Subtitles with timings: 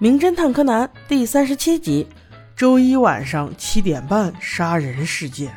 [0.00, 2.06] 名侦探柯南》第三十七集。
[2.54, 5.52] 周一晚上七点半，杀人事件。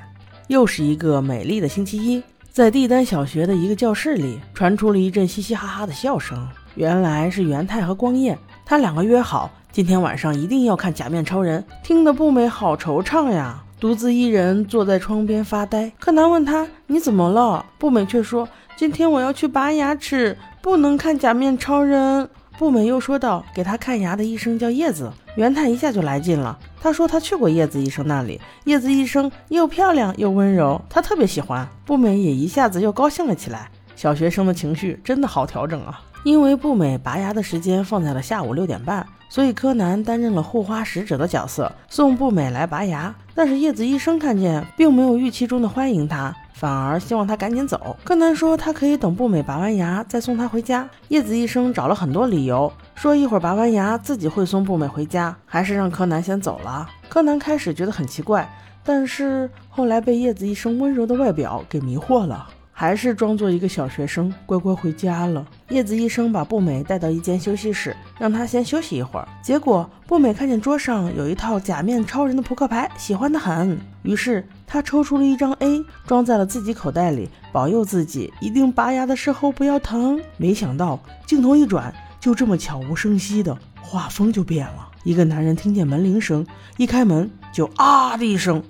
[0.47, 6.47] 又是一个美丽的星期一，在帝丹小学的一个教室里，传出了一阵嘻嘻哈哈的笑声。
[6.73, 15.91] 原来是元太和光彦，他两个约好，今天晚上一定要看《假面超人》，听得步美好惆怅呀，独自一人坐在窗边发呆。
[15.99, 22.23] 柯南问他：“你怎么了？”步美却说：“今天我要去拔牙齿，不能看《假面超人》。”
[22.61, 31.67] 步美又说道：“给他看牙的医生叫叶子。”元太一下就来劲了，他说他去过叶子医生那里，叶子医生又漂亮又温柔，他特别喜欢。
[31.83, 33.67] 步美也一下子又高兴了起来。
[33.95, 35.99] 小学生的情绪真的好调整啊！
[36.23, 43.11] 因为步美拔牙的时间放在了下午六点半，所以柯南担任了护花使者的角色，送步美来拔牙。
[43.33, 46.31] 但是叶子医生看见，并没有预期中的欢迎他。
[46.61, 47.97] 反而希望他赶紧走。
[48.03, 50.87] 柯南说他可以等步美拔完牙再送他回家。
[51.07, 56.87] 叶子医生找了很多理由，说一会儿拔完牙自己会送步美回家，还是让柯南先走了。
[57.09, 58.47] 柯南开始觉得很奇怪，
[58.83, 62.47] 但是后来被叶子医生温柔的外表给迷惑了。
[62.73, 65.45] 还是装作一个小学生，乖乖回家了。
[65.69, 69.27] 叶子医生把步美带到一间休息室，让她先休息一会儿。
[69.43, 80.17] 结果步美看见桌上有一套假面超人的扑克牌，喜欢的很，于是他抽出了一张 A，装在了自己口袋里，保佑自己一定拔牙的时候不要疼。
[80.37, 80.97] 没想到
[81.27, 84.87] 镜头一转，就这么悄无声息的画风就变了。
[85.03, 86.47] 一个男人听见门铃声，
[86.77, 88.63] 一开门就啊的一声，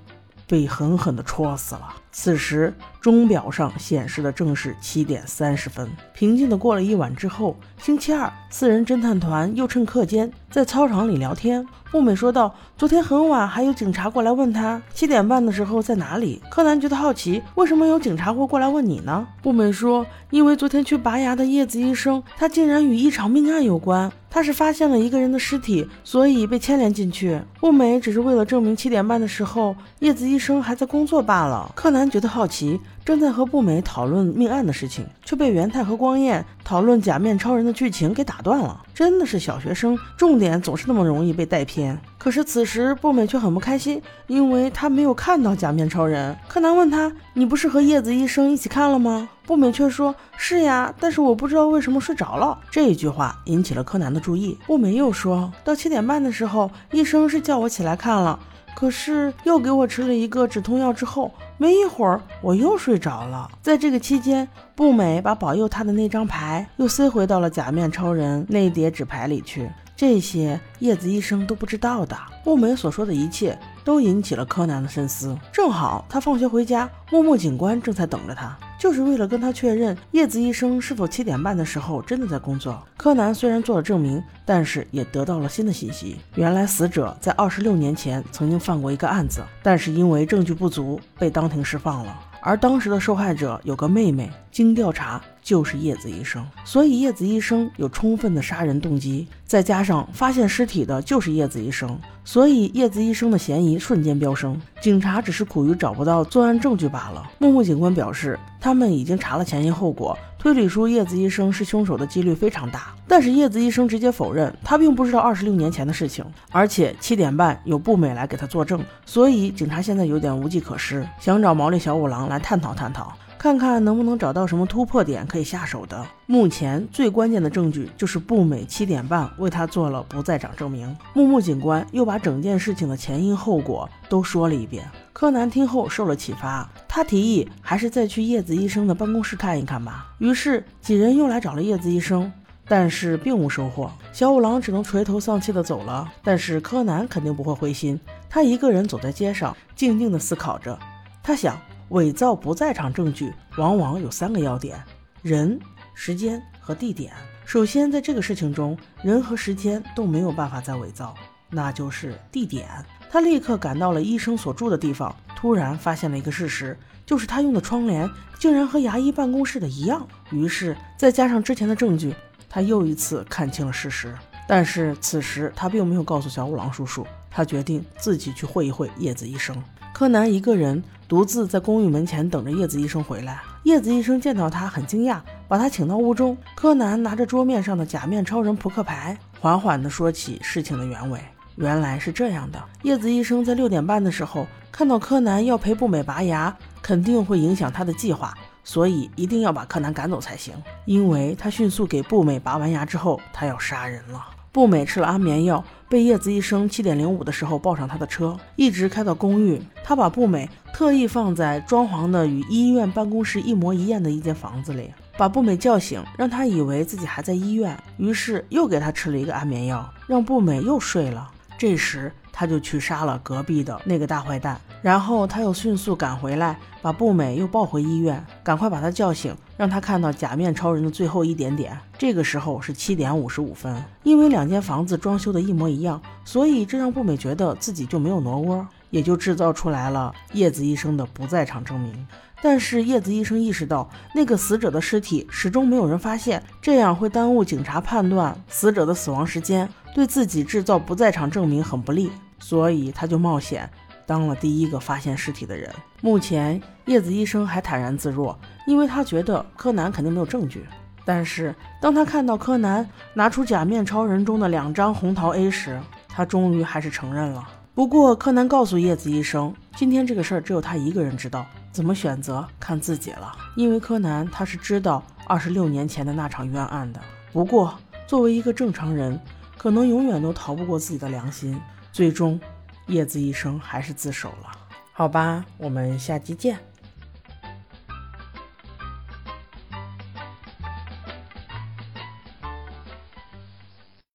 [0.47, 1.93] 被狠狠的戳死了。
[2.11, 5.87] 此时钟表上显示的正是七点三十分。
[6.15, 11.63] 平静的过了一晚之后，星期二，四人侦探团又趁课间在操场里聊天。
[11.91, 19.27] 步美说道：“昨天很晚，还有警察过来问他七点半的时候在哪里。”柯南觉得好奇，为什么有警察会过来问你呢？
[19.41, 24.09] 步美说：“因为昨天去拔牙的叶子医生，他竟然与一场命案有关。
[24.31, 27.39] 他是发现了一个人的尸体，所以被牵连进去。
[27.59, 32.79] 步美只是为了证明七点半的时候叶子医生还在工作罢了。”柯南觉得好奇。
[33.03, 38.79] 正在和步美讨论命案的事情，却被元太和光彦讨论假面超人的剧情给打断了。
[38.93, 41.99] 真的是小学生，重点总是那么容易被带偏。
[42.21, 46.37] 可是此时步美却很不开心，因为她没有看到假面超人。
[46.47, 54.55] 柯南问他：“你不是和叶子医生一起看了吗？”步美却说：“是呀，但是我不知道为什么睡着了。”这一句话引起了柯南的注意。
[54.67, 58.39] 步美又说到七点半的时候，医生是叫我起来看了。
[58.75, 63.49] 可是又给我吃了一个止痛药之后，没一会儿我又睡着了。
[63.63, 69.67] 在这个期间，步美把保佑他的那张牌又塞回到了假面超人那叠纸牌里去。
[70.01, 72.17] 这些叶子医生都不知道的。
[72.43, 75.37] 木美所说的一切都引起了柯南的深思。
[75.53, 78.57] 正好他放学回家，木木警官正在等着他。
[78.79, 82.81] 就是为了跟他确认叶子医生是否七点半的时候真的在工作。
[82.97, 86.17] 柯南虽然做了证明，但是也得到了新的信息。
[86.33, 92.19] 原来死者在二十六年前曾经犯过一个案子，但是因为证据不足，被当庭释放了。
[92.43, 99.27] 而当时的受害者有个妹妹，经调查就是叶子医生，所以叶子医生有充分的杀人动机。
[99.45, 104.59] 再加上发现尸体的就是叶子医生，所以叶子医生的嫌疑瞬间飙升。
[104.81, 107.29] 警察只是苦于找不到作案证据罢了。
[107.37, 110.17] 木木警官表示，他们已经查了前因后果。
[110.37, 123.13] 推理出叶子医生是凶手的几率非常大，但是叶子医生直接否认，他并不知道二十六年前的事情，而且七点半有步美来给他作证，所以警察现在有点无计可施，想找毛利小五郎来探讨探讨。
[123.41, 126.05] 看看能不能找到什么突破点可以下手的。
[126.27, 130.95] 目前最关键的证据就是步美七点半为他做了不在场证明。
[131.15, 134.87] 木木警官又把整件事情的前因后果都说了一遍。
[135.11, 140.13] 柯南听后受了启发，他提议还是再去叶子医生的办公室看一看吧。
[140.19, 142.31] 于是几人又来找了叶子医生，
[142.67, 143.91] 但是并无收获。
[144.13, 146.07] 小五郎只能垂头丧气的走了。
[146.23, 147.99] 但是柯南肯定不会灰心，
[148.29, 150.77] 他一个人走在街上，静静的思考着。
[151.23, 151.59] 他想。
[151.91, 154.81] 伪造不在场证据往往有三个要点：
[155.21, 155.59] 人、
[155.93, 157.11] 时间和地点。
[157.43, 161.13] 首先，在这个事情中，人和时间都没有办法再伪造，
[161.49, 162.65] 那就是地点。
[163.09, 168.09] 他立刻赶到了医生所住的地方，突然发现了一个事实，就是他用的窗帘
[168.39, 170.07] 竟然和牙医办公室的一样。
[170.31, 172.15] 于是，再加上之前的证据，
[172.47, 174.15] 他又一次看清了事实。
[174.47, 179.61] 但是此时他并没有告诉小五郎叔叔，他决定自己去会一会叶子医生。
[179.93, 183.41] 柯南一个人独自在公寓门前等着叶子医生回来。
[183.63, 186.37] 叶子医生见到他很惊讶，把他请到屋中。
[186.55, 191.19] 柯南拿着桌面上的假面超人扑克牌，缓缓地说起事情的原委。
[191.57, 198.33] 原来是这样的：叶子医生在六点半的时候看到柯南要陪步美拔牙，肯定会影响他的计划，
[198.63, 200.53] 所以一定要把柯南赶走才行。
[200.85, 204.25] 因为他迅速给步美拔完牙之后，他要杀人了。
[204.53, 209.61] 步美吃了安眠药，被叶子医生七点零五的时候抱上他的车，一直开到公寓。
[209.83, 221.31] 他把步美特意放在装潢的与医院办公室一模一样的一间房子里，把步美叫醒，让他以为自己还在医院，于是又给他吃了一个安眠药，让步美又睡了。
[221.57, 222.11] 这时。
[222.33, 231.77] 他就去杀了隔壁的那个大坏蛋，然后他又迅速赶回来，把步美又抱回医院，赶快把他叫醒，让他看到假面超人的最后一点点。
[231.95, 233.71] 这个时候是七点五十五分，
[234.01, 241.93] 因为两间房子装修的一模一样，所以这让步美觉得自己就没有挪窝，也就制造出来了叶子医生的不在场证明。
[242.41, 252.09] 但是叶子医生意识到，那个死者的尸体始终没有人发现，这样会耽误警察判断死者的死亡时间，对自己制造不在场证明很不利。
[252.39, 253.69] 所以他就冒险
[254.07, 255.71] 当了第一个发现尸体的人。
[256.01, 260.65] 目前叶子医生还坦然自若，因为他觉得柯南肯定没有证据。
[261.05, 267.47] 但是当他看到柯南拿出假面超人中的两张红桃 A 时，他终于还是承认了。
[267.73, 273.31] 不过柯南告诉叶子医生，今天这个事儿只有他一个人知道，怎么选择看自己了。
[273.55, 276.99] 因为柯南他是知道二十六年前的那场冤案的。
[277.31, 277.73] 不过
[278.05, 279.19] 作为一个正常人，
[279.57, 281.59] 可能永远都逃不过自己的良心。
[281.91, 282.39] 最终，
[282.87, 284.60] 叶子医生还是自首了。
[285.01, 286.59] 好吧，我们下期见。